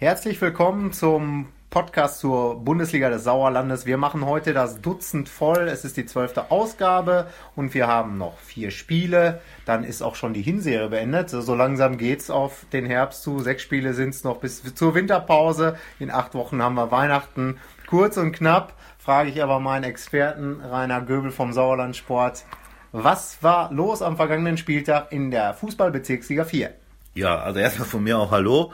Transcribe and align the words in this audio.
Herzlich 0.00 0.40
willkommen 0.40 0.92
zum 0.92 1.48
Podcast 1.70 2.20
zur 2.20 2.60
Bundesliga 2.64 3.10
des 3.10 3.24
Sauerlandes. 3.24 3.84
Wir 3.84 3.96
machen 3.96 4.24
heute 4.24 4.52
das 4.52 4.80
Dutzend 4.80 5.28
voll. 5.28 5.66
Es 5.66 5.84
ist 5.84 5.96
die 5.96 6.06
zwölfte 6.06 6.52
Ausgabe 6.52 7.26
und 7.56 7.74
wir 7.74 7.88
haben 7.88 8.16
noch 8.16 8.38
vier 8.38 8.70
Spiele. 8.70 9.40
Dann 9.64 9.82
ist 9.82 10.02
auch 10.02 10.14
schon 10.14 10.34
die 10.34 10.42
Hinserie 10.42 10.88
beendet. 10.88 11.30
So 11.30 11.52
langsam 11.56 11.98
geht's 11.98 12.30
auf 12.30 12.64
den 12.72 12.86
Herbst 12.86 13.24
zu. 13.24 13.40
Sechs 13.40 13.64
Spiele 13.64 13.92
sind 13.92 14.10
es 14.10 14.22
noch 14.22 14.36
bis 14.36 14.72
zur 14.72 14.94
Winterpause. 14.94 15.76
In 15.98 16.12
acht 16.12 16.32
Wochen 16.36 16.62
haben 16.62 16.76
wir 16.76 16.92
Weihnachten. 16.92 17.58
Kurz 17.88 18.18
und 18.18 18.30
knapp 18.30 18.74
frage 18.98 19.30
ich 19.30 19.42
aber 19.42 19.58
meinen 19.58 19.82
Experten 19.82 20.60
Rainer 20.60 21.00
Göbel 21.00 21.32
vom 21.32 21.52
Sauerlandsport. 21.52 22.44
Was 22.92 23.42
war 23.42 23.72
los 23.72 24.02
am 24.02 24.16
vergangenen 24.16 24.58
Spieltag 24.58 25.10
in 25.10 25.32
der 25.32 25.54
Fußballbezirksliga 25.54 26.44
4? 26.44 26.72
Ja, 27.18 27.40
also 27.40 27.58
erstmal 27.58 27.88
von 27.88 28.04
mir 28.04 28.16
auch 28.16 28.30
Hallo. 28.30 28.72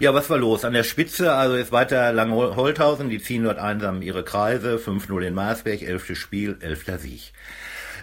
Ja, 0.00 0.12
was 0.14 0.28
war 0.28 0.36
los? 0.36 0.64
An 0.64 0.72
der 0.72 0.82
Spitze, 0.82 1.32
also 1.32 1.54
ist 1.54 1.70
weiter 1.70 2.12
Langholthausen, 2.12 3.08
die 3.08 3.20
ziehen 3.22 3.44
dort 3.44 3.60
einsam 3.60 4.02
ihre 4.02 4.24
Kreise, 4.24 4.78
5-0 4.78 5.22
in 5.22 5.32
Marsberg, 5.32 5.80
elftes 5.80 6.18
Spiel, 6.18 6.56
elfter 6.58 6.98
Sieg. 6.98 7.32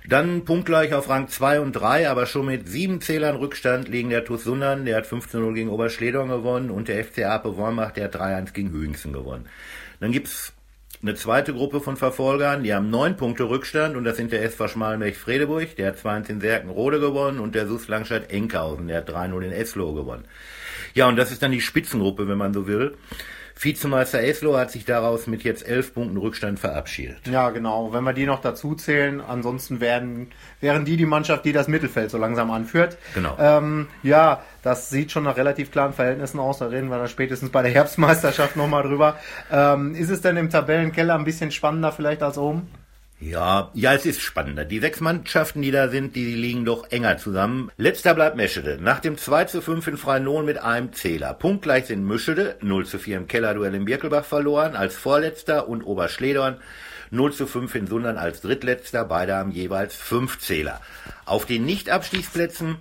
Dann 0.08 0.46
punktgleich 0.46 0.94
auf 0.94 1.10
Rang 1.10 1.28
2 1.28 1.60
und 1.60 1.74
3, 1.74 2.10
aber 2.10 2.26
schon 2.26 2.46
mit 2.46 2.70
sieben 2.70 3.02
Zählern 3.02 3.36
Rückstand 3.36 3.90
liegen 3.90 4.10
der 4.10 4.24
TuS 4.24 4.46
Sundern, 4.46 4.86
der 4.86 4.96
hat 4.96 5.08
15-0 5.08 5.54
gegen 5.56 5.70
Oberschledorn 5.70 6.30
gewonnen 6.30 6.72
und 6.72 6.88
der 6.88 7.04
FC 7.04 7.26
Ape 7.26 7.58
Wormach, 7.58 7.92
der 7.92 8.06
hat 8.06 8.16
3-1 8.16 8.54
gegen 8.54 8.72
Hüingsen 8.72 9.12
gewonnen. 9.12 9.50
Dann 10.00 10.14
gibt's 10.14 10.54
eine 11.02 11.16
zweite 11.16 11.54
Gruppe 11.54 11.82
von 11.82 11.98
Verfolgern, 11.98 12.64
die 12.64 12.74
haben 12.74 12.92
neun 12.92 13.18
Punkte 13.18 13.50
Rückstand 13.50 13.96
und 13.96 14.04
das 14.04 14.18
sind 14.18 14.32
der 14.32 14.44
SV 14.44 14.68
Schmalenberg-Fredeburg, 14.68 15.76
der 15.76 15.88
hat 15.88 15.98
2 15.98 16.18
in 16.28 16.42
Serkenrode 16.42 17.00
gewonnen 17.00 17.40
und 17.40 17.56
der 17.56 17.68
SUS 17.68 17.88
Langstadt-Enkhausen, 17.88 18.88
der 18.88 18.98
hat 18.98 19.10
3-0 19.10 19.42
in 19.42 19.52
Esloh 19.52 19.94
gewonnen. 19.94 20.26
Ja, 20.94 21.08
und 21.08 21.16
das 21.16 21.32
ist 21.32 21.42
dann 21.42 21.52
die 21.52 21.62
Spitzengruppe, 21.62 22.28
wenn 22.28 22.38
man 22.38 22.54
so 22.54 22.68
will. 22.68 22.96
Vizemeister 23.64 24.24
Eslo 24.24 24.58
hat 24.58 24.72
sich 24.72 24.86
daraus 24.86 25.28
mit 25.28 25.44
jetzt 25.44 25.68
elf 25.68 25.94
Punkten 25.94 26.18
Rückstand 26.18 26.60
verabschiedet. 26.60 27.28
Ja, 27.28 27.52
genau. 27.52 27.94
Wenn 27.94 28.04
wir 28.04 28.14
die 28.14 28.26
noch 28.26 28.42
dazu 28.42 28.74
zählen, 28.74 29.22
ansonsten 29.22 29.80
werden, 29.80 30.32
wären 30.62 30.84
die 30.84 30.98
die 30.98 31.06
Mannschaft, 31.06 31.46
die 31.46 31.54
das 31.54 31.68
Mittelfeld 31.68 32.10
so 32.10 32.18
langsam 32.18 32.50
anführt. 32.50 32.98
Genau. 33.14 33.38
Ähm, 33.40 33.88
ja, 34.02 34.42
das 34.64 34.90
sieht 34.90 35.12
schon 35.12 35.24
nach 35.24 35.38
relativ 35.38 35.72
klaren 35.72 35.94
Verhältnissen 35.94 36.40
aus. 36.40 36.58
Da 36.58 36.66
reden 36.68 36.90
wir 36.90 36.98
dann 36.98 37.08
spätestens 37.08 37.52
bei 37.52 37.62
der 37.62 37.72
Herbstmeisterschaft 37.72 38.56
nochmal 38.56 38.82
drüber. 38.82 39.18
Ähm, 39.52 39.94
ist 39.94 40.10
es 40.10 40.22
denn 40.22 40.38
im 40.38 40.50
Tabellenkeller 40.50 41.14
ein 41.14 41.24
bisschen 41.24 41.52
spannender 41.52 41.92
vielleicht 41.92 42.24
als 42.24 42.40
oben? 42.40 42.68
Ja, 43.22 43.70
ja, 43.76 43.94
es 43.94 44.08
ist 44.08 44.20
spannender. 44.20 44.66
Die 44.66 44.80
sechs 44.80 45.00
Mannschaften, 45.00 45.62
die 45.62 45.70
da 45.70 45.90
sind, 45.90 46.16
die 46.16 46.34
liegen 46.34 46.66
doch 46.66 46.90
enger 46.90 47.20
zusammen. 47.20 47.70
Letzter 47.78 48.16
bleibt 48.16 48.36
Meschede. 48.36 48.80
Nach 48.82 49.00
dem 49.00 49.16
2 49.16 49.46
zu 49.46 49.62
5 49.62 49.86
in 49.86 49.98
Freinon 49.98 50.44
mit 50.44 50.58
einem 50.58 50.92
Zähler. 50.92 51.36
Punktgleich 51.36 51.86
sind 51.86 52.04
Meschede, 52.04 52.58
0 52.62 52.88
zu 52.88 52.98
4 52.98 53.18
im 53.18 53.28
Kellerduell 53.28 53.76
in 53.76 53.86
Birkelbach 53.86 54.26
verloren, 54.26 54.76
als 54.76 54.96
Vorletzter 54.96 55.70
und 55.70 55.84
Oberschledorn 55.84 56.58
0 57.12 57.32
zu 57.32 57.46
5 57.46 57.76
in 57.76 57.86
Sundern 57.86 58.18
als 58.18 58.42
Drittletzter. 58.42 59.06
Beide 59.06 59.36
haben 59.36 59.52
jeweils 59.52 59.96
fünf 59.96 60.40
Zähler. 60.40 60.82
Auf 61.26 61.46
den 61.46 61.64
Nicht-Abstiegsplätzen 61.64 62.78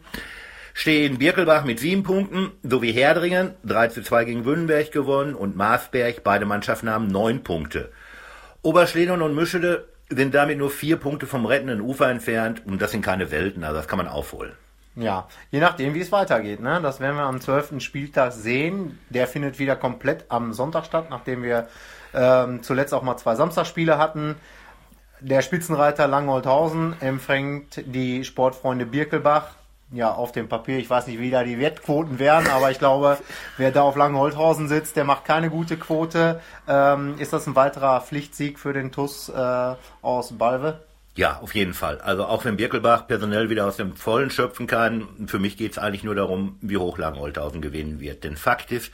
stehen 0.73 1.19
Birkelbach 1.19 1.67
mit 1.67 1.81
sieben 1.81 2.03
Punkten 2.03 2.51
sowie 2.63 2.93
Herdringen, 2.93 3.51
3 3.67 3.89
zu 3.89 4.03
2 4.03 4.25
gegen 4.25 4.47
Wünnenberg 4.47 4.91
gewonnen 4.91 5.35
und 5.35 5.55
Marsberg, 5.55 6.25
beide 6.25 6.47
Mannschaften 6.47 6.89
haben 6.89 7.09
neun 7.09 7.43
Punkte. 7.43 7.93
Oberschledorn 8.63 9.21
und 9.21 9.35
Mischede 9.35 9.90
sind 10.11 10.35
damit 10.35 10.59
nur 10.59 10.71
vier 10.71 10.97
Punkte 10.97 11.27
vom 11.27 11.47
rettenden 11.47 11.81
Ufer 11.81 12.11
entfernt 12.11 12.63
und 12.67 12.83
das 12.83 12.91
sind 12.91 13.03
keine 13.03 13.31
Welten, 13.31 13.65
also 13.65 13.77
das 13.77 13.89
kann 13.89 13.99
man 13.99 14.09
aufholen. 14.09 14.53
Ja, 14.97 15.29
je 15.51 15.61
nachdem, 15.61 15.95
wie 15.95 16.01
es 16.01 16.11
weitergeht. 16.11 16.61
Ne? 16.61 16.81
Das 16.83 16.99
werden 16.99 17.17
wir 17.17 17.23
am 17.23 17.41
12. 17.41 17.81
Spieltag 17.81 18.33
sehen. 18.33 18.99
Der 19.09 19.29
findet 19.29 19.59
wieder 19.61 19.77
komplett 19.77 20.25
am 20.29 20.53
Sonntag 20.53 20.85
statt, 20.85 21.07
nachdem 21.11 21.45
wir 21.45 21.69
ähm, 22.13 22.63
zuletzt 22.63 22.93
auch 22.93 23.03
mal 23.03 23.17
zwei 23.17 23.37
Samstagsspiele 23.37 23.99
hatten. 23.99 24.35
Der 25.21 25.43
Spitzenreiter 25.43 26.09
Langholthausen 26.09 27.01
empfängt 27.01 27.83
die 27.87 28.25
Sportfreunde 28.25 28.85
Birkelbach 28.85 29.55
ja, 29.93 30.13
auf 30.13 30.33
dem 30.33 30.49
Papier, 30.49 30.79
ich 30.79 30.89
weiß 30.89 31.07
nicht, 31.09 31.21
wie 31.21 31.31
da 31.31 31.43
die 31.43 31.59
Wertquoten 31.59 32.19
wären, 32.19 32.47
aber 32.47 32.71
ich 32.71 32.79
glaube, 32.79 33.19
wer 33.57 33.73
da 33.73 33.83
auf 33.83 33.97
Langholthausen 33.97 34.69
sitzt, 34.69 34.97
der 34.97 35.05
macht 35.05 35.25
keine 35.25 35.51
gute 35.51 35.77
Quote. 35.77 36.41
Ähm, 36.69 37.17
ist 37.19 37.33
das 37.33 37.47
ein 37.47 37.57
weiterer 37.57 38.01
Pflichtsieg 38.01 38.59
für 38.59 38.73
den 38.73 38.93
TUS 38.93 39.29
äh, 39.29 39.75
aus 40.03 40.39
Balve? 40.39 40.81
Ja, 41.17 41.41
auf 41.43 41.57
jeden 41.57 41.75
Fall. 41.75 42.01
Also 42.01 42.25
auch 42.25 42.45
wenn 42.45 42.57
Birkelbach 42.57 43.09
personell 43.09 43.51
wieder 43.51 43.67
aus 43.67 43.77
dem 43.77 43.97
Vollen 43.97 44.31
schöpfen 44.31 44.69
kann, 44.69 45.09
für 45.27 45.41
mich 45.41 45.57
geht 45.57 45.73
es 45.73 45.79
eigentlich 45.79 46.05
nur 46.05 46.15
darum, 46.15 46.57
wie 46.61 46.77
hoch 46.77 46.99
Langholthausen 46.99 47.61
gewinnen 47.61 47.99
wird. 47.99 48.23
Denn 48.23 48.37
Fakt 48.37 48.71
ist, 48.71 48.93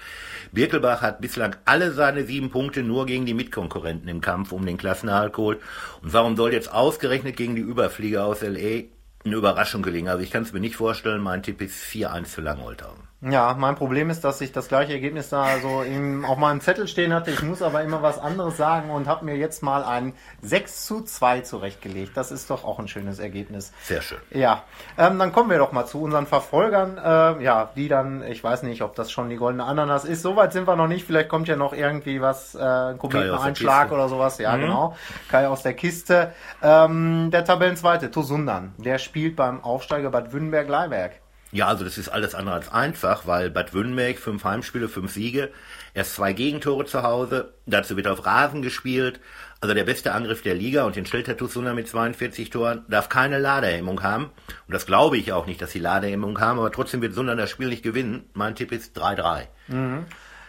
Birkelbach 0.51 1.03
hat 1.03 1.21
bislang 1.21 1.57
alle 1.67 1.93
seine 1.93 2.25
sieben 2.25 2.51
Punkte 2.51 2.83
nur 2.83 3.05
gegen 3.05 3.27
die 3.27 3.35
Mitkonkurrenten 3.35 4.09
im 4.09 4.23
Kampf 4.23 4.53
um 4.53 4.65
den 4.65 4.79
Klassenerhalt 4.79 5.35
geholt. 5.35 5.61
Und 6.03 6.15
warum 6.15 6.37
soll 6.37 6.55
jetzt 6.55 6.73
ausgerechnet 6.73 7.37
gegen 7.37 7.55
die 7.55 7.61
Überflieger 7.61 8.25
aus 8.25 8.43
L.A 8.43 8.96
eine 9.27 9.37
Überraschung 9.37 9.83
gelingen. 9.83 10.09
Also 10.09 10.23
ich 10.23 10.31
kann 10.31 10.43
es 10.43 10.53
mir 10.53 10.61
nicht 10.61 10.77
vorstellen, 10.77 11.21
mein 11.21 11.43
Tipp 11.43 11.61
ist 11.61 11.83
4-1 11.83 12.27
für 12.27 12.41
Langholthausen. 12.41 13.06
Ja, 13.23 13.57
mein 13.59 13.77
Problem 13.77 14.11
ist, 14.11 14.25
dass 14.25 14.43
ich 14.43 14.53
das 14.53 14.69
gleiche 14.69 14.93
Ergebnis 14.93 15.31
da 15.31 15.59
so 15.61 15.81
im, 15.81 16.27
auf 16.27 16.37
meinem 16.37 16.61
Zettel 16.61 16.87
stehen 16.87 17.15
hatte. 17.15 17.31
Ich 17.31 17.43
muss 17.43 17.63
aber 17.63 17.83
immer 17.83 18.03
was 18.03 18.19
anderes 18.19 18.59
sagen 18.59 18.91
und 18.91 19.09
habe 19.09 19.25
mir 19.25 19.37
jetzt 19.37 19.63
mal 19.63 19.85
ein 19.85 20.13
6 20.43 20.85
zu 20.85 21.03
2 21.03 21.41
zurechtgelegt. 21.41 22.15
Das 22.15 22.31
ist 22.31 22.51
doch 22.51 22.63
auch 22.65 22.79
ein 22.79 22.89
schönes 22.89 23.19
Ergebnis. 23.19 23.73
Sehr 23.83 24.03
schön. 24.03 24.19
Ja, 24.31 24.65
ähm, 24.99 25.19
dann 25.19 25.33
kommen 25.33 25.49
wir 25.49 25.57
doch 25.57 25.73
mal 25.73 25.87
zu 25.87 26.03
unseren 26.03 26.27
Verfolgern. 26.27 26.99
Äh, 26.99 27.43
ja, 27.43 27.71
die 27.75 27.89
dann, 27.89 28.23
ich 28.23 28.45
weiß 28.45 28.65
nicht, 28.65 28.83
ob 28.83 28.95
das 28.95 29.11
schon 29.11 29.31
die 29.31 29.37
goldene 29.37 29.65
Ananas 29.65 30.05
ist. 30.05 30.21
Soweit 30.21 30.53
sind 30.53 30.69
wir 30.69 30.77
noch 30.77 30.89
nicht. 30.89 31.07
Vielleicht 31.07 31.31
kommt 31.31 31.49
ja 31.49 31.57
noch 31.57 31.73
irgendwie 31.73 32.21
was, 32.21 32.55
äh, 32.55 32.59
ein 32.59 32.99
Kometeneinschlag 32.99 33.93
oder 33.93 34.11
sowas. 34.11 34.37
Ja, 34.37 34.59
mhm. 34.59 34.61
genau. 34.61 34.97
Kai 35.31 35.49
aus 35.49 35.63
der 35.63 35.73
Kiste. 35.73 36.35
Ähm, 36.63 37.31
der 37.31 37.47
Tabellenzweite, 37.47 38.11
Tosundan, 38.11 38.75
der 38.77 38.99
spielt 38.99 39.37
beim 39.37 39.65
Aufsteiger 39.65 40.11
Bad 40.11 40.35
Wünnberg-Leiberg. 40.35 41.13
Ja, 41.53 41.69
also 41.69 41.85
das 41.85 41.97
ist 41.97 42.09
alles 42.09 42.35
andere 42.35 42.57
als 42.57 42.73
einfach, 42.73 43.27
weil 43.27 43.51
Bad 43.51 43.73
Wünnberg 43.73 44.19
fünf 44.19 44.45
Heimspiele, 44.45 44.89
fünf 44.89 45.13
Siege, 45.13 45.51
erst 45.95 46.15
zwei 46.15 46.33
Gegentore 46.33 46.85
zu 46.87 47.03
Hause, 47.03 47.55
dazu 47.67 47.97
wird 47.97 48.09
auf 48.09 48.27
Rasen 48.27 48.63
gespielt. 48.63 49.21
Also 49.61 49.75
der 49.75 49.85
beste 49.85 50.13
Angriff 50.13 50.43
der 50.43 50.55
Liga 50.55 50.85
und 50.85 50.97
den 50.97 51.07
stellt 51.07 51.29
der 51.29 51.37
Tusuna 51.37 51.73
mit 51.73 51.89
42 51.89 52.51
Toren, 52.51 52.85
darf 52.89 53.09
keine 53.09 53.39
Ladehemmung 53.39 54.03
haben. 54.03 54.25
Und 54.67 54.75
das 54.75 54.87
glaube 54.87 55.17
ich 55.17 55.33
auch 55.33 55.47
nicht, 55.47 55.63
dass 55.63 55.71
sie 55.71 55.79
Ladehemmung 55.79 56.41
haben, 56.41 56.59
aber 56.59 56.71
trotzdem 56.73 57.01
wird 57.01 57.15
Sundern 57.15 57.39
das 57.39 57.51
Spiel 57.51 57.69
nicht 57.69 57.83
gewinnen. 57.83 58.29
Mein 58.35 58.55
Tipp 58.55 58.73
ist 58.73 58.99
3-3. 58.99 59.47
Mhm. 59.69 60.05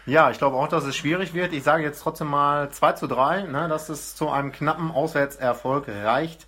Ja, 0.08 0.32
ich 0.32 0.38
glaube 0.38 0.58
auch, 0.58 0.68
dass 0.68 0.86
es 0.86 0.96
schwierig 0.96 1.34
wird. 1.34 1.54
Ich 1.54 1.64
sage 1.64 1.84
jetzt 1.84 2.02
trotzdem 2.02 2.28
mal 2.28 2.70
2 2.70 2.94
zu 2.94 3.08
3, 3.08 3.44
ne, 3.44 3.68
dass 3.68 3.90
es 3.90 4.16
zu 4.16 4.30
einem 4.30 4.52
knappen 4.52 4.90
Auswärtserfolg 4.92 5.88
reicht 5.88 6.47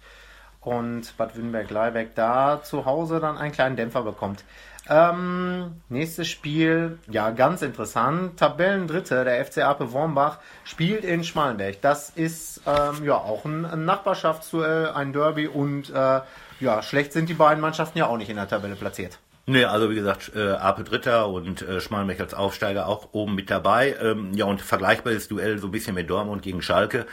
und 0.62 1.16
Bad 1.18 1.36
Wünnberg-Leibeck 1.36 2.16
da 2.16 2.62
zu 2.64 2.86
Hause 2.86 3.20
dann 3.20 3.38
einen 3.38 3.52
kleinen 3.52 3.76
Dämpfer 3.76 4.04
bekommt. 4.04 4.44
Ähm, 4.90 5.82
nächstes 5.90 6.28
Spiel, 6.28 6.98
ja, 7.10 7.30
ganz 7.30 7.62
interessant. 7.62 8.38
Tabellendritte, 8.38 9.24
der 9.24 9.46
FC 9.46 9.60
Ape 9.60 9.94
Wormbach, 9.94 10.40
spielt 10.64 11.04
in 11.04 11.24
Schmalenberg. 11.24 11.80
Das 11.82 12.10
ist 12.10 12.62
ähm, 12.66 13.06
ja 13.06 13.14
auch 13.14 13.46
ein, 13.46 13.66
ein 13.66 13.86
Nachbarschaftsduell, 13.86 14.90
ein 14.90 15.14
Derby 15.14 15.48
und 15.48 15.92
äh, 15.92 16.22
ja, 16.60 16.82
schlecht 16.82 17.14
sind 17.14 17.30
die 17.30 17.36
beiden 17.36 17.62
Mannschaften 17.62 18.00
ja 18.00 18.08
auch 18.08 18.18
nicht 18.18 18.30
in 18.30 18.38
der 18.38 18.48
Tabelle 18.48 18.76
platziert. 18.76 19.20
Nee, 19.46 19.66
also 19.66 19.90
wie 19.90 19.96
gesagt, 19.96 20.32
äh, 20.36 20.52
Ape 20.52 20.84
Dritter 20.84 21.28
und 21.28 21.62
äh, 21.62 21.82
Schmalenberg 21.82 22.20
als 22.20 22.34
Aufsteiger 22.34 22.88
auch 22.88 23.10
oben 23.14 23.36
mit 23.36 23.50
dabei. 23.50 23.96
Ähm, 24.02 24.34
ja, 24.34 24.46
und 24.46 24.62
vergleichbares 24.62 25.28
Duell 25.28 25.58
so 25.60 25.68
ein 25.68 25.72
bisschen 25.72 25.96
mit 25.96 26.10
Dortmund 26.10 26.42
gegen 26.42 26.62
Schalke. 26.62 27.06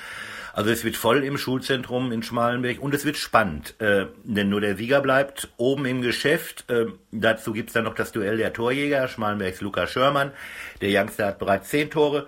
Also 0.56 0.71
es 0.71 0.84
wird 0.84 0.97
voll 0.97 1.22
im 1.22 1.37
Schulzentrum 1.37 2.12
in 2.12 2.22
Schmalenberg 2.22 2.81
und 2.81 2.94
es 2.94 3.05
wird 3.05 3.19
spannend, 3.19 3.75
äh, 3.78 4.06
denn 4.25 4.49
nur 4.49 4.62
der 4.62 4.75
Sieger 4.77 5.03
bleibt 5.03 5.50
oben 5.59 5.84
im 5.84 6.00
Geschäft. 6.00 6.65
Äh, 6.71 6.87
dazu 7.12 7.53
gibt's 7.53 7.75
dann 7.75 7.84
noch 7.84 7.94
das 7.94 8.11
Duell 8.11 8.39
der 8.39 8.55
Torjäger, 8.55 9.06
Schmalenbergs 9.06 9.61
Lukas 9.61 9.91
Schörmann. 9.91 10.33
Der 10.81 10.89
Youngster 10.91 11.27
hat 11.27 11.39
bereits 11.39 11.69
zehn 11.69 11.91
Tore. 11.91 12.27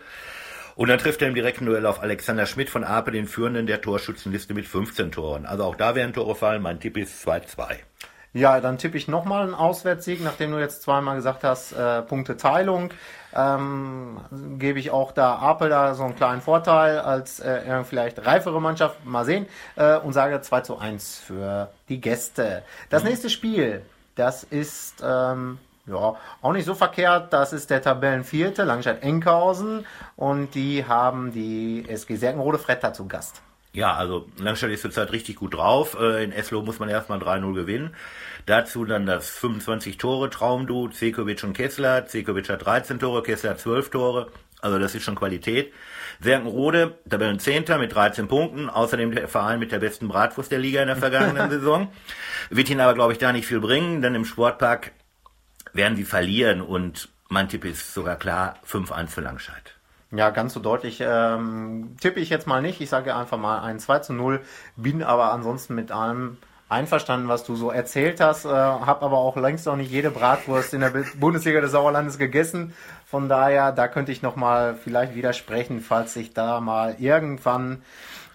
Und 0.77 0.91
dann 0.91 0.99
trifft 0.99 1.23
er 1.23 1.29
im 1.29 1.35
direkten 1.35 1.65
Duell 1.65 1.87
auf 1.87 2.03
Alexander 2.03 2.45
Schmidt 2.45 2.69
von 2.69 2.85
Ape, 2.85 3.13
den 3.13 3.27
Führenden 3.27 3.67
der 3.67 3.81
Torschützenliste 3.81 4.53
mit 4.53 4.69
15 4.69 5.11
Toren. 5.11 5.47
Also 5.47 5.65
auch 5.65 5.75
da 5.75 5.95
werden 5.95 6.13
Tore 6.13 6.35
fallen. 6.35 6.61
Mein 6.61 6.81
Tipp 6.81 6.99
ist 6.99 7.27
2-2. 7.27 7.79
Ja, 8.35 8.61
dann 8.61 8.79
tippe 8.79 8.99
ich 8.99 9.09
nochmal 9.09 9.45
einen 9.45 9.55
Auswärtssieg, 9.55 10.23
nachdem 10.23 10.51
du 10.51 10.59
jetzt 10.59 10.83
zweimal 10.83 11.17
gesagt 11.17 11.45
hast, 11.45 11.73
äh, 11.73 12.03
Punkteteilung. 12.03 12.91
Ähm, 13.35 14.21
gebe 14.59 14.79
ich 14.79 14.91
auch 14.91 15.13
da 15.13 15.37
Apel 15.37 15.71
da 15.71 15.95
so 15.95 16.05
einen 16.05 16.17
kleinen 16.17 16.41
Vorteil 16.41 16.99
als 16.99 17.41
äh, 17.41 17.85
vielleicht 17.85 18.25
reifere 18.25 18.61
Mannschaft. 18.61 19.05
Mal 19.05 19.25
sehen. 19.25 19.47
Äh, 19.77 19.97
und 19.99 20.13
sage 20.13 20.41
2 20.41 20.61
zu 20.61 20.79
1 20.79 21.19
für 21.19 21.71
die 21.89 22.01
Gäste. 22.01 22.63
Das 22.91 23.03
mhm. 23.03 23.11
nächste 23.11 23.31
Spiel, 23.31 23.83
das 24.15 24.45
ist 24.45 25.03
ähm, 25.03 25.59
ja, 25.87 26.17
auch 26.43 26.53
nicht 26.53 26.67
so 26.67 26.75
verkehrt. 26.75 27.33
Das 27.33 27.53
ist 27.53 27.71
der 27.71 27.83
Tabellenvierte, 27.83 28.65
Langstadt 28.65 29.03
Enkhausen. 29.03 29.87
Und 30.17 30.55
die 30.55 30.85
haben 30.85 31.33
die 31.33 31.87
SG 31.89 32.17
Serkenrode 32.17 32.59
Fretter 32.59 32.93
zu 32.93 33.09
Gast. 33.09 33.41
Ja, 33.73 33.95
also 33.95 34.29
Langstadt 34.39 34.71
ist 34.71 34.83
zurzeit 34.83 35.13
richtig 35.13 35.37
gut 35.37 35.55
drauf. 35.55 35.97
Äh, 36.01 36.25
in 36.25 36.33
Eslo 36.33 36.63
muss 36.63 36.79
man 36.79 36.89
erstmal 36.89 37.19
3-0 37.19 37.55
gewinnen. 37.55 37.95
Dazu 38.47 38.85
dann 38.85 39.07
das 39.07 39.29
25 39.31 39.99
Tore 39.99 40.31
Traumdu, 40.31 40.89
Zekovic 40.89 41.45
und 41.45 41.53
Kessler. 41.53 42.07
Zekovic 42.07 42.49
hat 42.49 42.65
13 42.65 42.99
Tore, 42.99 43.23
Kessler 43.23 43.51
hat 43.51 43.61
12 43.61 43.91
Tore. 43.91 44.31
Also 44.61 44.79
das 44.79 44.95
ist 44.95 45.05
schon 45.05 45.15
Qualität. 45.15 45.73
Serkenrode, 46.21 46.99
Tabellenzehnter 47.09 47.79
mit 47.79 47.95
13 47.95 48.27
Punkten, 48.27 48.69
außerdem 48.69 49.13
der 49.13 49.29
Verein 49.29 49.61
mit 49.61 49.71
der 49.71 49.79
besten 49.79 50.09
Bratwurst 50.09 50.51
der 50.51 50.59
Liga 50.59 50.81
in 50.81 50.89
der 50.89 50.97
vergangenen 50.97 51.51
Saison. 51.51 51.93
Wird 52.51 52.71
ihnen 52.71 52.81
aber, 52.81 52.95
glaube 52.95 53.13
ich, 53.13 53.19
da 53.19 53.33
nicht 53.33 53.47
viel 53.47 53.61
bringen, 53.61 54.03
denn 54.03 54.15
im 54.15 54.25
Sportpark 54.25 54.93
werden 55.73 55.97
sie 55.97 56.05
verlieren 56.05 56.61
und 56.61 57.09
mein 57.29 57.49
Tipp 57.49 57.65
ist 57.65 57.95
sogar 57.95 58.17
klar 58.17 58.59
5-1 58.67 59.09
für 59.09 59.21
Langscheid. 59.21 59.78
Ja, 60.11 60.31
ganz 60.31 60.55
so 60.55 60.61
deutlich 60.61 61.03
ähm, 61.05 61.97
tippe 62.01 62.21
ich 62.21 62.31
jetzt 62.31 62.47
mal 62.47 62.63
nicht. 62.63 62.81
Ich 62.81 62.89
sage 62.89 63.15
einfach 63.15 63.37
mal 63.37 63.61
ein 63.61 63.79
2 63.79 63.99
zu 63.99 64.13
0, 64.15 64.41
bin 64.77 65.03
aber 65.03 65.33
ansonsten 65.33 65.75
mit 65.75 65.93
allem 65.93 66.39
einverstanden, 66.71 67.29
was 67.29 67.45
du 67.45 67.57
so 67.57 67.71
erzählt 67.71 68.21
hast, 68.21 68.45
äh, 68.45 68.49
habe 68.49 69.05
aber 69.05 69.19
auch 69.19 69.37
längst 69.37 69.67
noch 69.67 69.77
nicht 69.77 69.91
jede 69.91 70.11
Bratwurst 70.11 70.75
in 70.75 70.81
der 70.81 70.93
Bundesliga 71.19 71.61
des 71.61 71.73
Sauerlandes 71.73 72.19
gegessen. 72.19 72.75
Von 73.07 73.29
daher, 73.29 73.73
da 73.73 73.89
könnte 73.89 74.13
ich 74.13 74.23
noch 74.23 74.37
mal 74.37 74.77
vielleicht 74.77 75.15
widersprechen, 75.15 75.81
falls 75.81 76.17
ich 76.17 76.33
da 76.35 76.61
mal 76.61 76.97
irgendwann 76.99 77.83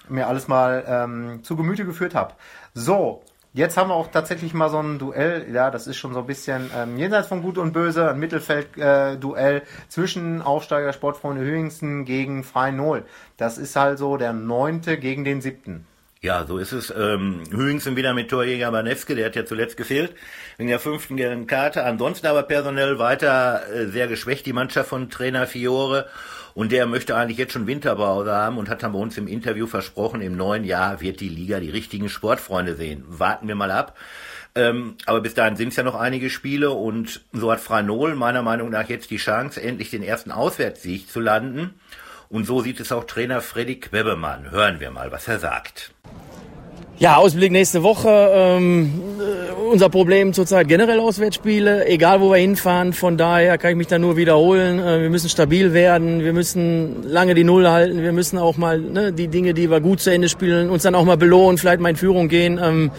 mir 0.10 0.28
alles 0.28 0.48
mal 0.48 0.84
ähm, 0.88 1.44
zu 1.44 1.56
Gemüte 1.56 1.86
geführt 1.86 2.16
habe. 2.16 2.34
So, 2.74 3.24
Jetzt 3.56 3.78
haben 3.78 3.90
wir 3.90 3.94
auch 3.94 4.10
tatsächlich 4.10 4.56
mal 4.56 4.70
so 4.70 4.80
ein 4.80 4.98
Duell, 4.98 5.46
ja, 5.54 5.70
das 5.70 5.86
ist 5.86 5.98
schon 5.98 6.14
so 6.14 6.22
ein 6.22 6.26
bisschen 6.26 6.72
ähm, 6.76 6.98
jenseits 6.98 7.28
von 7.28 7.44
Gut 7.44 7.60
und 7.60 7.72
Böse, 7.72 8.10
ein 8.10 8.18
Mittelfeld-Duell 8.18 9.58
äh, 9.58 9.62
zwischen 9.90 10.42
Aufsteiger 10.42 10.92
Sportfreunde 10.92 11.44
Hüingsten 11.44 12.04
gegen 12.04 12.44
Freien 12.44 12.78
Null. 12.78 13.06
Das 13.38 13.60
ist 13.60 13.78
also 13.78 14.18
der 14.18 14.34
neunte 14.34 14.98
gegen 14.98 15.24
den 15.24 15.42
siebten. 15.42 15.86
Ja, 16.24 16.46
so 16.48 16.58
ist 16.58 16.72
es. 16.72 16.92
Ähm, 16.98 17.44
Hüingsen 17.52 17.96
wieder 17.96 18.16
mit 18.16 18.30
Torjäger 18.30 18.72
Baneske, 18.72 19.14
der 19.14 19.28
hat 19.28 19.36
ja 19.36 19.46
zuletzt 19.46 19.78
gefehlt, 19.78 20.16
wegen 20.58 20.70
der 20.70 20.80
fünften 20.80 21.16
gelben 21.16 21.46
Karte. 21.46 21.84
Ansonsten 21.84 22.26
aber 22.28 22.44
personell 22.44 22.98
weiter 22.98 23.62
äh, 23.72 23.88
sehr 23.88 24.08
geschwächt, 24.08 24.46
die 24.48 24.54
Mannschaft 24.54 24.90
von 24.90 25.12
Trainer 25.12 25.46
Fiore. 25.46 26.08
Und 26.54 26.72
der 26.72 26.86
möchte 26.86 27.16
eigentlich 27.16 27.38
jetzt 27.38 27.54
schon 27.54 27.68
Winterpause 27.68 28.32
haben 28.32 28.58
und 28.58 28.70
hat 28.70 28.84
dann 28.84 28.94
bei 28.94 29.00
uns 29.00 29.18
im 29.18 29.28
Interview 29.28 29.66
versprochen, 29.68 30.22
im 30.22 30.36
neuen 30.38 30.64
Jahr 30.64 31.02
wird 31.02 31.20
die 31.20 31.30
Liga 31.30 31.60
die 31.60 31.70
richtigen 31.70 32.10
Sportfreunde 32.10 32.76
sehen. 32.76 33.04
Warten 33.08 33.48
wir 33.48 33.56
mal 33.56 33.72
ab. 33.72 33.98
Ähm, 34.56 34.96
aber 35.08 35.22
bis 35.22 35.34
dahin 35.34 35.56
sind 35.56 35.70
es 35.70 35.78
ja 35.78 35.84
noch 35.84 35.96
einige 35.96 36.30
Spiele 36.30 36.72
und 36.72 37.22
so 37.32 37.52
hat 37.52 37.60
Franol 37.60 38.14
meiner 38.14 38.44
Meinung 38.44 38.70
nach 38.70 38.88
jetzt 38.88 39.10
die 39.10 39.18
Chance, 39.18 39.62
endlich 39.62 39.90
den 39.90 40.04
ersten 40.04 40.32
Auswärtssieg 40.32 41.10
zu 41.10 41.20
landen. 41.20 41.74
Und 42.30 42.46
so 42.46 42.62
sieht 42.62 42.80
es 42.80 42.92
auch 42.92 43.06
Trainer 43.06 43.42
Freddy 43.42 43.80
Quebemann. 43.80 44.52
Hören 44.52 44.80
wir 44.80 44.92
mal, 44.92 45.12
was 45.12 45.28
er 45.28 45.40
sagt. 45.40 45.92
Ja, 46.98 47.18
Ausblick 47.18 47.52
nächste 47.52 47.84
Woche. 47.84 48.10
Ähm, 48.10 49.20
äh, 49.20 49.43
unser 49.72 49.90
Problem 49.90 50.34
zurzeit 50.34 50.68
generell 50.68 51.00
Auswärtsspiele, 51.00 51.88
egal 51.88 52.22
wo 52.22 52.32
wir 52.32 52.38
hinfahren. 52.38 52.94
Von 52.94 53.18
daher 53.18 53.58
kann 53.58 53.72
ich 53.72 53.78
mich 53.78 53.88
da 53.88 54.00
nur 54.00 54.18
wiederholen. 54.18 54.80
Äh, 54.80 55.02
wir 55.02 55.10
müssen 55.10 55.30
stabil 55.30 55.74
werden, 55.74 56.24
wir 56.24 56.34
müssen 56.34 57.04
lange 57.04 57.34
die 57.36 57.44
Null 57.44 57.68
halten, 57.68 58.02
wir 58.02 58.12
müssen 58.12 58.38
auch 58.38 58.58
mal 58.58 58.80
ne, 58.80 59.14
die 59.14 59.28
Dinge, 59.28 59.54
die 59.54 59.70
wir 59.70 59.82
gut 59.82 60.02
zu 60.02 60.12
Ende 60.12 60.30
spielen, 60.30 60.70
uns 60.70 60.84
dann 60.84 60.96
auch 60.96 61.06
mal 61.06 61.18
belohnen, 61.18 61.58
vielleicht 61.58 61.80
mal 61.80 61.90
in 61.90 61.96
Führung 61.96 62.28
gehen. 62.28 62.60
Ähm, 62.62 62.92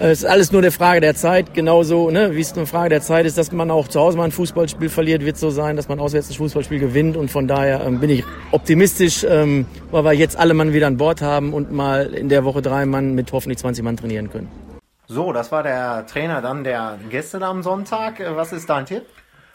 es 0.00 0.20
ist 0.20 0.26
alles 0.26 0.52
nur 0.52 0.60
eine 0.62 0.70
Frage 0.70 1.00
der 1.00 1.16
Zeit. 1.16 1.54
Genauso, 1.54 2.10
ne, 2.10 2.36
wie 2.36 2.40
es 2.40 2.52
eine 2.52 2.66
Frage 2.66 2.90
der 2.90 3.02
Zeit 3.02 3.26
ist, 3.26 3.36
dass 3.36 3.50
man 3.50 3.70
auch 3.70 3.88
zu 3.88 3.98
Hause 3.98 4.16
mal 4.16 4.24
ein 4.24 4.30
Fußballspiel 4.30 4.88
verliert, 4.90 5.24
wird 5.24 5.36
so 5.36 5.50
sein, 5.50 5.74
dass 5.74 5.88
man 5.88 5.98
auswärts 5.98 6.28
das 6.28 6.36
Fußballspiel 6.36 6.78
gewinnt. 6.78 7.16
Und 7.16 7.30
von 7.30 7.48
daher 7.48 7.84
ähm, 7.84 7.98
bin 7.98 8.10
ich 8.10 8.22
optimistisch, 8.52 9.26
ähm, 9.28 9.66
weil 9.90 10.04
wir 10.04 10.12
jetzt 10.12 10.38
alle 10.38 10.54
Mann 10.54 10.72
wieder 10.72 10.86
an 10.86 10.98
Bord 10.98 11.20
haben 11.20 11.52
und 11.52 11.72
mal 11.72 12.14
in 12.14 12.28
der 12.28 12.44
Woche 12.44 12.62
drei 12.62 12.86
Mann 12.86 13.14
mit 13.14 13.32
hoffentlich 13.32 13.58
20 13.58 13.82
Mann 13.82 13.96
trainieren 13.96 14.30
können. 14.30 14.67
So, 15.10 15.32
das 15.32 15.50
war 15.50 15.62
der 15.62 16.06
Trainer 16.06 16.42
dann 16.42 16.64
der 16.64 16.98
Gäste 17.08 17.40
am 17.40 17.62
Sonntag. 17.62 18.20
Äh, 18.20 18.36
was 18.36 18.52
ist 18.52 18.68
dein 18.68 18.84
Tipp? 18.84 19.06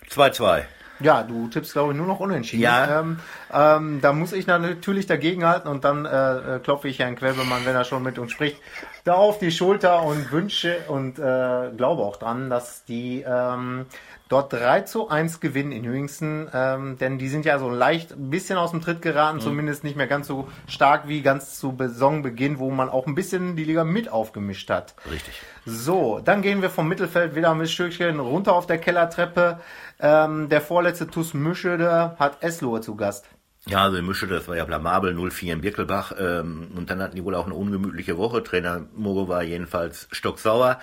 2-2. 0.09 0.63
Ja, 0.99 1.21
du 1.21 1.47
tippst, 1.47 1.73
glaube 1.73 1.93
ich, 1.93 1.97
nur 1.97 2.07
noch 2.07 2.19
unentschieden. 2.19 2.63
Ja. 2.63 3.01
Ähm, 3.01 3.19
ähm, 3.53 3.99
da 4.01 4.13
muss 4.13 4.33
ich 4.33 4.47
natürlich 4.47 5.05
dagegenhalten 5.05 5.69
und 5.69 5.83
dann 5.83 6.05
äh, 6.05 6.55
äh, 6.55 6.59
klopfe 6.59 6.87
ich 6.87 6.99
Herrn 6.99 7.15
Quebemann, 7.15 7.65
wenn 7.65 7.75
er 7.75 7.83
schon 7.83 8.01
mit 8.01 8.17
uns 8.17 8.31
spricht, 8.31 8.57
da 9.03 9.15
auf 9.15 9.37
die 9.37 9.51
Schulter 9.51 10.03
und 10.03 10.31
wünsche 10.31 10.77
und 10.87 11.19
äh, 11.19 11.71
glaube 11.75 12.03
auch 12.03 12.17
dran, 12.17 12.49
dass 12.49 12.85
die 12.85 13.23
ähm, 13.27 13.85
dort 14.29 14.53
3 14.53 14.81
zu 14.81 15.09
1 15.09 15.41
gewinnen 15.41 15.71
in 15.73 15.83
Hüingsten, 15.83 16.49
ähm, 16.53 16.97
denn 16.97 17.17
die 17.17 17.27
sind 17.27 17.45
ja 17.45 17.59
so 17.59 17.69
leicht 17.69 18.13
ein 18.13 18.29
bisschen 18.29 18.57
aus 18.57 18.71
dem 18.71 18.81
Tritt 18.81 19.01
geraten, 19.01 19.37
mhm. 19.37 19.41
zumindest 19.41 19.83
nicht 19.83 19.97
mehr 19.97 20.07
ganz 20.07 20.27
so 20.27 20.47
stark 20.67 21.07
wie 21.07 21.21
ganz 21.21 21.59
zu 21.59 21.75
Saisonbeginn, 21.77 22.59
wo 22.59 22.71
man 22.71 22.89
auch 22.89 23.05
ein 23.05 23.15
bisschen 23.15 23.55
die 23.55 23.65
Liga 23.65 23.83
mit 23.83 24.09
aufgemischt 24.09 24.69
hat. 24.69 24.95
Richtig. 25.11 25.41
So, 25.65 26.19
dann 26.23 26.41
gehen 26.41 26.61
wir 26.61 26.69
vom 26.69 26.87
Mittelfeld 26.87 27.35
wieder 27.35 27.51
ein 27.51 27.67
Stückchen 27.67 28.19
runter 28.19 28.53
auf 28.53 28.67
der 28.67 28.77
Kellertreppe. 28.77 29.59
Ähm, 29.99 30.49
der 30.49 30.61
vorletzte 30.61 31.07
TuS 31.07 31.33
Mischede 31.33 32.15
hat 32.17 32.41
Eslohe 32.41 32.81
zu 32.81 32.95
Gast. 32.95 33.25
Ja, 33.65 33.83
also 33.83 33.95
in 33.95 34.05
Mischede, 34.05 34.35
das 34.35 34.47
war 34.49 34.57
ja 34.57 34.65
blamabel 34.65 35.15
0-4 35.15 35.53
in 35.53 35.61
Birkelbach. 35.61 36.13
Ähm, 36.19 36.71
und 36.75 36.89
dann 36.89 37.01
hatten 37.01 37.15
die 37.15 37.23
wohl 37.23 37.35
auch 37.35 37.45
eine 37.45 37.55
ungemütliche 37.55 38.17
Woche. 38.17 38.43
Trainer 38.43 38.85
Mogo 38.93 39.29
war 39.29 39.41
jedenfalls 39.41 40.07
stocksauer. 40.11 40.79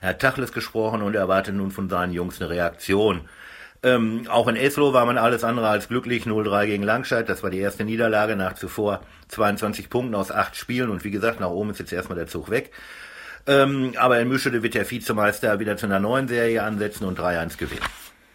Er 0.00 0.08
hat 0.10 0.20
Tachles 0.20 0.52
gesprochen 0.52 1.02
und 1.02 1.14
erwartet 1.14 1.54
nun 1.54 1.70
von 1.70 1.90
seinen 1.90 2.12
Jungs 2.12 2.40
eine 2.40 2.48
Reaktion. 2.48 3.28
Ähm, 3.82 4.26
auch 4.30 4.48
in 4.48 4.56
Eslo 4.56 4.94
war 4.94 5.04
man 5.04 5.18
alles 5.18 5.44
andere 5.44 5.68
als 5.68 5.88
glücklich. 5.88 6.24
0-3 6.24 6.66
gegen 6.66 6.82
Langscheid. 6.82 7.28
Das 7.28 7.42
war 7.42 7.50
die 7.50 7.58
erste 7.58 7.84
Niederlage 7.84 8.36
nach 8.36 8.54
zuvor 8.54 9.02
22 9.28 9.90
Punkten 9.90 10.14
aus 10.14 10.30
acht 10.30 10.56
Spielen. 10.56 10.88
Und 10.88 11.04
wie 11.04 11.10
gesagt, 11.10 11.40
nach 11.40 11.50
oben 11.50 11.70
ist 11.70 11.78
jetzt 11.78 11.92
erstmal 11.92 12.16
der 12.16 12.26
Zug 12.26 12.48
weg. 12.48 12.72
Ähm, 13.46 13.92
aber 13.98 14.18
in 14.20 14.30
Mischede 14.30 14.62
wird 14.62 14.72
der 14.72 14.90
Vizemeister 14.90 15.60
wieder 15.60 15.76
zu 15.76 15.84
einer 15.84 16.00
neuen 16.00 16.28
Serie 16.28 16.62
ansetzen 16.62 17.04
und 17.04 17.18
3-1 17.18 17.58
gewinnen. 17.58 17.84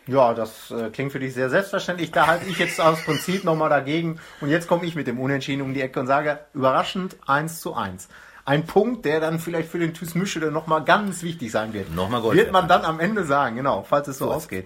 Ja, 0.09 0.33
das 0.33 0.71
äh, 0.71 0.89
klingt 0.89 1.11
für 1.11 1.19
dich 1.19 1.35
sehr 1.35 1.51
selbstverständlich. 1.51 2.09
Da 2.09 2.25
halte 2.25 2.49
ich 2.49 2.57
jetzt 2.57 2.81
aus 2.81 3.03
Prinzip 3.03 3.43
nochmal 3.43 3.69
dagegen. 3.69 4.19
Und 4.41 4.49
jetzt 4.49 4.67
komme 4.67 4.85
ich 4.85 4.95
mit 4.95 5.05
dem 5.05 5.19
Unentschieden 5.19 5.61
um 5.61 5.75
die 5.75 5.81
Ecke 5.81 5.99
und 5.99 6.07
sage, 6.07 6.39
überraschend 6.55 7.15
1 7.27 7.61
zu 7.61 7.75
1. 7.75 8.07
Ein 8.49 8.65
Punkt, 8.65 9.05
der 9.05 9.19
dann 9.19 9.37
vielleicht 9.37 9.69
für 9.69 9.77
den 9.77 9.93
TuS 9.93 10.15
Mischede 10.15 10.49
nochmal 10.51 10.83
ganz 10.83 11.21
wichtig 11.21 11.51
sein 11.51 11.71
wird. 11.71 11.93
Nochmal 11.93 12.21
Gold. 12.21 12.35
Wird 12.35 12.51
man 12.51 12.67
dann 12.67 12.83
am 12.83 12.99
Ende 12.99 13.23
sagen, 13.23 13.57
genau, 13.57 13.85
falls 13.87 14.07
es 14.07 14.17
so, 14.17 14.25
so 14.25 14.31
ausgeht. 14.31 14.65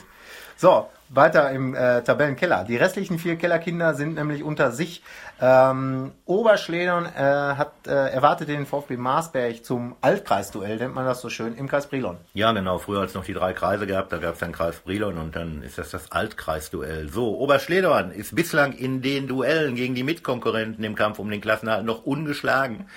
So, 0.56 0.88
weiter 1.10 1.52
im 1.52 1.76
äh, 1.76 2.02
Tabellenkeller. 2.02 2.64
Die 2.64 2.78
restlichen 2.78 3.20
vier 3.20 3.36
Kellerkinder 3.36 3.94
sind 3.94 4.16
nämlich 4.16 4.42
unter 4.42 4.72
sich. 4.72 5.04
Ähm, 5.42 6.14
Oberschledern 6.26 7.08
äh, 7.08 7.10
hat 7.58 7.74
äh, 7.86 7.92
erwartet 7.92 8.48
den 8.48 8.66
VfB 8.66 8.96
Marsberg 8.96 9.66
zum 9.66 9.98
Altkreisduell, 10.00 10.78
nennt 10.78 10.96
man 10.96 11.06
das 11.06 11.20
so 11.20 11.28
schön, 11.28 11.54
im 11.54 11.68
Kreis 11.68 11.88
Brilon. 11.88 12.16
Ja, 12.34 12.54
genau. 12.54 12.78
Früher 12.78 13.02
hat 13.02 13.10
es 13.10 13.16
noch 13.16 13.26
die 13.26 13.34
drei 13.34 13.52
Kreise 13.52 13.86
gehabt, 13.86 14.14
da 14.14 14.18
gab 14.18 14.36
es 14.36 14.40
dann 14.40 14.54
Kreis 14.54 14.78
Brilon 14.78 15.18
und 15.18 15.36
dann 15.36 15.62
ist 15.62 15.78
das 15.78 15.90
das 15.90 16.10
Altkreisduell. 16.10 17.10
So, 17.10 17.38
Oberschledern 17.38 18.12
ist 18.12 18.34
bislang 18.34 18.72
in 18.72 19.02
den 19.02 19.28
Duellen 19.28 19.76
gegen 19.76 19.94
die 19.94 20.04
Mitkonkurrenten 20.04 20.86
im 20.86 20.96
Kampf 20.96 21.20
um 21.20 21.30
den 21.30 21.42
Klassenerhalt 21.42 21.84
noch 21.84 22.06
ungeschlagen. 22.06 22.88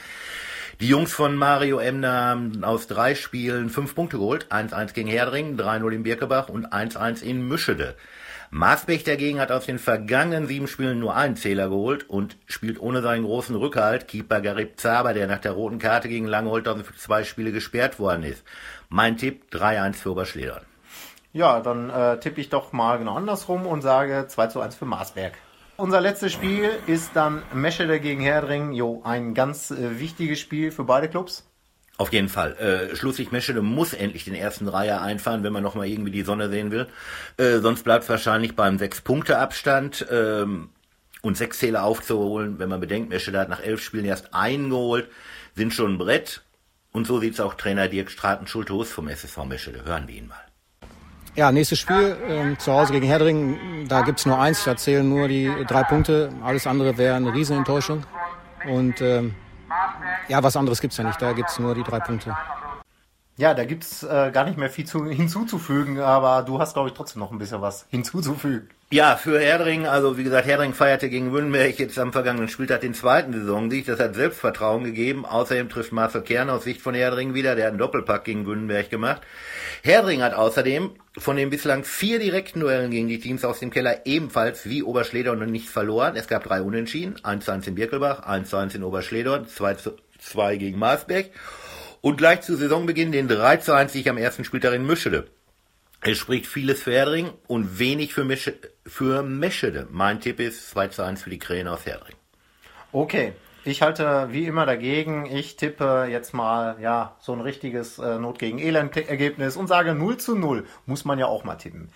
Die 0.79 0.89
Jungs 0.89 1.11
von 1.11 1.37
Mario 1.37 1.79
Emner 1.79 2.13
haben 2.13 2.63
aus 2.63 2.87
drei 2.87 3.15
Spielen 3.15 3.71
fünf 3.71 3.95
Punkte 3.95 4.19
geholt. 4.19 4.49
1-1 4.51 4.93
gegen 4.93 5.09
Herdring, 5.09 5.57
3-0 5.57 5.91
in 5.91 6.03
Birkebach 6.03 6.51
und 6.51 6.71
1-1 6.71 7.23
in 7.23 7.49
Mischede. 7.49 7.95
Maasbech 8.51 9.03
dagegen 9.03 9.41
hat 9.41 9.51
aus 9.51 9.65
den 9.65 9.79
vergangenen 9.79 10.47
sieben 10.47 10.69
Spielen 10.69 11.01
nur 11.01 11.17
einen 11.17 11.37
Zähler 11.37 11.71
geholt 11.71 12.11
und 12.11 12.37
spielt 12.47 12.79
ohne 12.79 13.01
seinen 13.01 13.25
großen 13.25 13.57
Rückhalt. 13.57 14.07
Keeper 14.07 14.43
Garib 14.43 14.79
Zaber, 14.79 15.15
der 15.15 15.27
nach 15.27 15.39
der 15.39 15.53
roten 15.53 15.79
Karte 15.79 16.11
gegen 16.11 16.27
Langholthausen 16.27 16.85
für 16.85 16.95
zwei 16.95 17.25
Spiele 17.25 17.53
gesperrt 17.53 17.99
worden 17.99 18.25
ist. 18.25 18.45
Mein 18.91 19.17
Tipp 19.17 19.45
3-1 19.53 19.95
für 19.95 20.11
Oberschledern. 20.11 20.63
Ja, 21.33 21.61
dann 21.61 21.89
äh, 21.89 22.21
tippe 22.21 22.43
ich 22.43 22.51
doch 22.51 22.73
mal 22.73 22.99
genau 22.99 23.15
andersrum 23.15 23.67
und 23.67 23.81
sage 23.81 24.27
2 24.29 24.61
1 24.61 24.75
für 24.75 24.85
Maasberg. 24.85 25.33
Unser 25.79 26.01
letztes 26.01 26.33
Spiel 26.33 26.71
ist 26.87 27.11
dann 27.15 27.43
Meschede 27.53 28.01
gegen 28.01 28.21
Herdring. 28.21 28.73
Jo, 28.73 29.03
ein 29.05 29.35
ganz 29.35 29.71
äh, 29.71 30.01
wichtiges 30.01 30.41
Spiel 30.41 30.71
für 30.71 30.85
beide 30.85 31.09
Clubs. 31.09 31.47
Auf 31.99 32.13
jeden 32.13 32.29
Fall. 32.31 32.57
Äh, 32.57 32.97
Schlusslich 32.97 33.31
Meschede 33.31 33.61
muss 33.61 33.93
endlich 33.93 34.25
den 34.25 34.35
ersten 34.35 34.67
Dreier 34.67 35.03
einfahren, 35.03 35.43
wenn 35.43 35.53
man 35.53 35.63
nochmal 35.63 35.89
irgendwie 35.89 36.11
die 36.11 36.23
Sonne 36.23 36.49
sehen 36.49 36.71
will. 36.71 36.89
Äh, 37.37 37.59
sonst 37.59 37.85
bleibt 37.85 38.05
es 38.05 38.11
wahrscheinlich 38.11 38.57
beim 38.57 38.79
Sechs-Punkte-Abstand. 38.79 40.07
Ähm, 40.11 40.71
und 41.23 41.37
sechs 41.37 41.59
Zähler 41.59 41.83
aufzuholen, 41.83 42.59
wenn 42.59 42.69
man 42.69 42.81
bedenkt, 42.81 43.09
Meschede 43.09 43.41
hat 43.41 43.49
nach 43.49 43.61
elf 43.61 43.83
Spielen 43.83 44.05
erst 44.05 44.33
einen 44.33 44.71
geholt, 44.71 45.09
sind 45.57 45.73
schon 45.73 45.95
ein 45.95 45.99
Brett. 45.99 46.43
Und 46.93 47.07
so 47.07 47.19
sieht 47.19 47.35
es 47.35 47.41
auch 47.41 47.55
Trainer 47.55 47.89
Dirk 47.89 48.11
Straten-Schulthus 48.11 48.93
vom 48.93 49.09
SSV 49.09 49.45
Meschede. 49.45 49.85
Hören 49.85 50.07
wir 50.09 50.15
ihn 50.15 50.29
mal. 50.29 50.46
Ja, 51.37 51.53
nächstes 51.53 51.79
Spiel 51.79 52.17
ähm, 52.29 52.59
zu 52.59 52.73
Hause 52.73 52.95
gegen 52.95 53.07
Herdring. 53.07 53.87
Da 53.89 54.01
gibt's 54.01 54.25
nur 54.25 54.39
eins, 54.39 54.65
da 54.65 54.75
zählen 54.75 55.07
nur 55.07 55.29
die 55.29 55.51
drei 55.69 55.83
Punkte. 55.83 56.31
Alles 56.43 56.67
andere 56.67 56.97
wäre 56.97 57.15
eine 57.15 57.35
Riesenenttäuschung. 57.35 58.05
Und 58.67 59.03
ähm, 59.03 59.35
ja, 60.29 60.43
was 60.43 60.57
anderes 60.57 60.81
gibt's 60.81 60.97
ja 60.97 61.05
nicht. 61.05 61.21
Da 61.21 61.33
gibt's 61.35 61.59
nur 61.59 61.75
die 61.75 61.83
drei 61.83 62.01
Punkte. 62.01 62.35
Ja, 63.39 63.53
da 63.53 63.65
gibt's 63.65 64.03
äh, 64.03 64.31
gar 64.33 64.45
nicht 64.45 64.57
mehr 64.57 64.71
viel 64.71 64.87
zu, 64.87 65.05
hinzuzufügen, 65.07 66.01
aber 66.01 66.43
du 66.43 66.59
hast, 66.59 66.73
glaube 66.73 66.89
ich, 66.89 66.95
trotzdem 66.95 67.21
noch 67.21 67.33
ein 67.33 67.39
bisschen 67.39 67.61
was 67.61 67.87
hinzuzufügen. 67.91 68.71
Ja, 68.91 69.17
für 69.17 69.41
Herdring, 69.41 69.85
also 69.87 70.17
wie 70.17 70.23
gesagt, 70.23 70.47
Herdring 70.47 70.73
feierte 70.73 71.11
gegen 71.11 71.33
Wünnberg 71.33 71.77
jetzt 71.79 71.99
am 71.99 72.13
vergangenen 72.13 72.49
Spieltag 72.49 72.83
den 72.83 72.95
zweiten 72.95 73.33
Saisonsieg. 73.33 73.85
Das 73.85 73.99
hat 73.99 74.15
Selbstvertrauen 74.15 74.85
gegeben. 74.85 75.27
Außerdem 75.27 75.69
trifft 75.69 75.91
Marcel 75.91 76.23
Kern 76.23 76.49
aus 76.49 76.63
Sicht 76.63 76.81
von 76.81 76.95
Herdring 76.95 77.35
wieder. 77.35 77.57
Der 77.57 77.65
hat 77.65 77.71
einen 77.73 77.79
Doppelpack 77.79 78.25
gegen 78.25 78.47
Wünnberg 78.47 78.89
gemacht. 78.89 79.23
Herdring 79.83 80.23
hat 80.23 80.35
außerdem 80.35 80.93
von 81.19 81.37
den 81.37 81.51
bislang 81.51 81.83
vier 81.83 82.21
direkten 82.21 82.61
Duellen 82.61 82.93
gegen 82.93 83.09
die 83.09 83.19
Teams 83.19 83.45
aus 83.45 83.59
dem 83.59 83.71
Keller 83.71 84.07
ebenfalls 84.07 84.67
wie 84.67 84.85
Oberschledorn 84.85 85.41
noch 85.41 85.47
nicht 85.47 85.69
verloren. 85.69 86.15
Es 86.15 86.29
gab 86.29 86.45
drei 86.45 86.63
Unentschieden. 86.63 87.17
1-1 87.17 87.67
in 87.67 87.75
Birkelbach, 87.75 88.25
1-1 88.27 88.77
in 88.77 88.85
Oberschledorn, 88.85 89.47
2-2 89.47 90.57
gegen 90.59 90.79
Marsberg. 90.79 91.31
Und 92.07 92.19
gleich 92.19 92.43
zu 92.43 92.55
Saisonbeginn 92.55 93.11
den 93.11 93.29
3-1 93.29 93.89
Sieg 93.89 94.07
am 94.07 94.17
ersten 94.17 94.45
Spieltag 94.45 94.75
in 94.75 94.87
Mischede. 94.87 95.27
Es 96.03 96.19
spricht 96.19 96.47
vieles 96.47 96.81
für 96.81 96.93
Herdring 96.93 97.33
und 97.49 97.81
wenig 97.81 98.15
für, 98.15 98.23
Mische, 98.23 98.55
für 98.87 99.25
Meschede. 99.25 99.89
Mein 99.91 100.21
Tipp 100.21 100.39
ist 100.39 100.71
2 100.71 100.87
zu 100.87 101.03
1 101.03 101.25
für 101.25 101.31
die 101.31 101.41
Krähen 101.41 101.67
aus 101.67 101.85
Herdring. 101.85 102.15
Okay, 102.93 103.33
ich 103.65 103.83
halte 103.83 104.29
wie 104.31 104.47
immer 104.47 104.67
dagegen. 104.67 105.27
Ich 105.27 105.57
tippe 105.57 106.07
jetzt 106.09 106.33
mal, 106.33 106.77
ja, 106.81 107.17
so 107.19 107.33
ein 107.33 107.41
richtiges 107.41 107.99
äh, 107.99 108.21
Not 108.21 108.39
gegen 108.39 108.61
Elend-Ergebnis 108.61 109.57
und 109.57 109.67
sage 109.67 109.93
0 109.93 110.17
zu 110.19 110.37
0. 110.37 110.65
Muss 110.87 111.05
man 111.05 111.19
ja 111.19 111.27
auch 111.27 111.43
mal 111.43 111.57
tippen. 111.57 111.91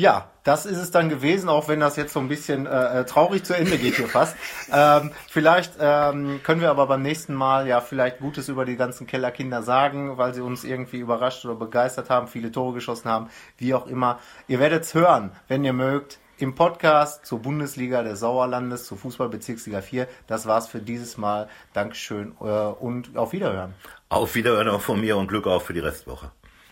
Ja, 0.00 0.30
das 0.44 0.64
ist 0.64 0.78
es 0.78 0.92
dann 0.92 1.08
gewesen, 1.08 1.48
auch 1.48 1.66
wenn 1.66 1.80
das 1.80 1.96
jetzt 1.96 2.12
so 2.12 2.20
ein 2.20 2.28
bisschen 2.28 2.66
äh, 2.66 3.00
äh 3.00 3.04
traurig 3.04 3.42
zu 3.42 3.52
Ende 3.54 3.76
geht 3.78 3.96
hier 3.96 4.08
fast. 4.08 4.36
Ähm, 4.70 5.12
vielleicht 5.30 5.74
ähm, 5.80 6.40
können 6.42 6.60
wir 6.60 6.68
aber 6.70 6.86
beim 6.86 7.00
nächsten 7.00 7.32
Mal 7.32 7.66
ja 7.66 7.80
vielleicht 7.80 8.18
Gutes 8.18 8.48
über 8.48 8.66
die 8.66 8.76
ganzen 8.76 9.06
Kellerkinder 9.06 9.62
sagen, 9.62 10.18
weil 10.18 10.34
sie 10.34 10.42
uns 10.42 10.62
irgendwie 10.62 10.98
überrascht 10.98 11.44
oder 11.46 11.54
begeistert 11.54 12.10
haben, 12.10 12.28
viele 12.28 12.52
Tore 12.52 12.74
geschossen 12.74 13.08
haben, 13.08 13.30
wie 13.56 13.72
auch 13.72 13.86
immer. 13.86 14.18
Ihr 14.46 14.60
werdet 14.60 14.84
es 14.84 14.92
hören, 14.92 15.32
wenn 15.48 15.64
ihr 15.64 15.72
mögt, 15.72 16.18
im 16.36 16.54
Podcast 16.54 17.24
zur 17.24 17.40
Bundesliga 17.40 18.02
des 18.02 18.20
Sauerlandes, 18.20 18.86
zur 18.86 18.98
Fußballbezirksliga 18.98 19.80
4. 19.80 20.06
Das 20.26 20.46
war's 20.46 20.68
für 20.68 20.80
dieses 20.80 21.16
Mal. 21.16 21.48
Dankeschön 21.72 22.34
äh, 22.40 22.44
und 22.44 23.16
auf 23.16 23.32
Wiederhören. 23.32 23.74
Auf 24.10 24.34
Wiederhören 24.34 24.68
auch 24.68 24.82
von 24.82 25.00
mir 25.00 25.16
und 25.16 25.28
Glück 25.28 25.46
auf 25.46 25.64
für 25.64 25.72
die 25.72 25.80
Restwoche. 25.80 26.30